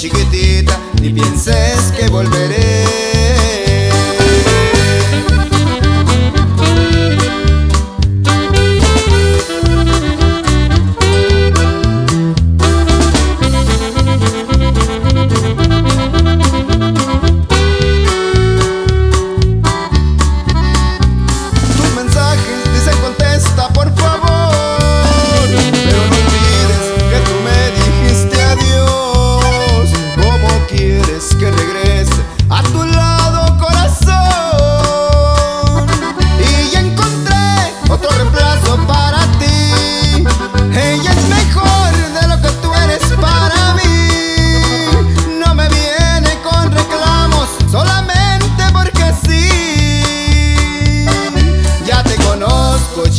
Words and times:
chiquitita, 0.00 0.80
ni 1.02 1.10
pienses 1.10 1.92
que 1.94 2.08
volveré. 2.08 2.59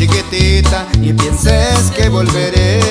chiquitita 0.01 0.87
y 0.99 1.13
pienses 1.13 1.91
que 1.95 2.09
volveré. 2.09 2.90